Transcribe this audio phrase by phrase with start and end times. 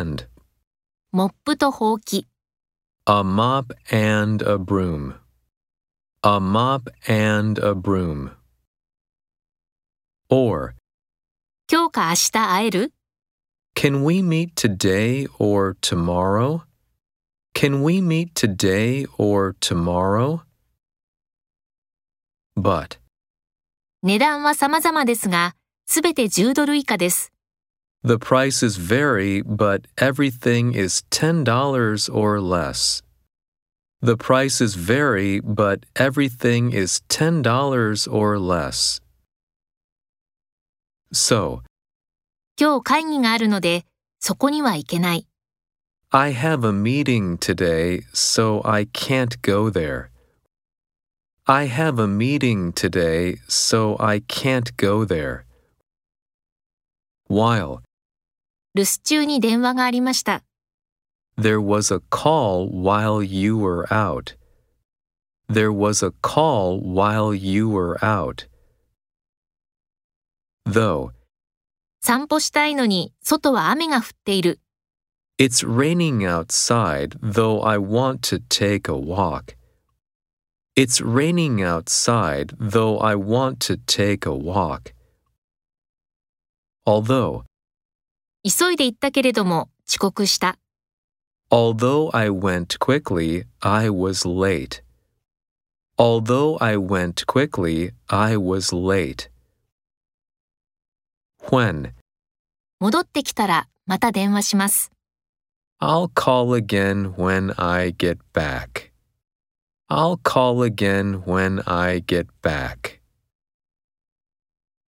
[0.00, 0.26] and.
[1.12, 2.26] モップとほうき、
[3.06, 5.14] A mop and a broom.
[6.22, 8.32] A mop and a broom.
[10.28, 10.74] Or,
[11.70, 12.92] 今日か明日会える
[13.74, 16.64] can we meet today or tomorrow?
[17.54, 20.42] Can we meet today or tomorrow?
[22.54, 22.98] But,
[24.02, 25.54] 値段は様々ですが、
[25.86, 27.32] すべて10ドル以下です。
[28.05, 33.01] the prices vary, but everything is $10 or less.
[33.99, 39.01] The prices vary, but everything is $10 or less.
[41.11, 41.63] So,
[42.57, 43.85] 今日会議があるので、
[44.19, 45.25] そこには行けない。
[46.11, 50.11] I have a meeting today, so I can't go there.
[51.47, 55.45] I have a meeting today, so I can't go there.
[57.27, 57.81] While
[58.74, 60.42] 留守中に電話がありました。
[61.40, 64.34] there was a call while you were out.
[65.48, 68.46] There was a call while you were out.
[70.66, 71.12] Though
[72.02, 74.60] 散歩したいのに、外は雨が降っている。
[75.38, 79.56] it's raining outside, though I want to take a walk.
[80.76, 84.92] It's raining outside, though I want to take a walk.
[86.86, 87.44] Although,
[88.42, 90.56] 急いで行ったけれども、遅刻した。
[91.50, 94.82] although I went quickly, I was late.
[95.98, 99.28] Although I went quickly, I was late.
[101.50, 101.92] When
[102.80, 104.90] 戻ってきたら、また電話します。
[105.82, 108.90] I'll call again when I get back.
[109.90, 112.99] I'll call again when I get back.